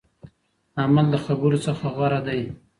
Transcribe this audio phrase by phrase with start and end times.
[0.81, 2.41] عمل د خبرو څخه غوره دی.